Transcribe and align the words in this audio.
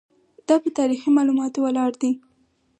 دا 0.47 0.55
په 0.63 0.69
تاریخي 0.77 1.09
معلوماتو 1.17 1.59
ولاړ 1.65 1.91
دی. 2.01 2.11